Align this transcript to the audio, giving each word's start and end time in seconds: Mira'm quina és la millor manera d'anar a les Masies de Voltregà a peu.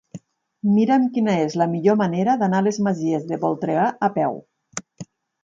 Mira'm 0.77 1.03
quina 1.17 1.35
és 1.41 1.57
la 1.63 1.67
millor 1.73 1.99
manera 1.99 2.35
d'anar 2.41 2.63
a 2.65 2.67
les 2.69 2.81
Masies 2.89 3.29
de 3.35 3.41
Voltregà 3.45 3.87
a 4.09 4.13
peu. 4.19 4.43